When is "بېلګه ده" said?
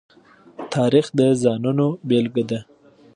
2.07-2.59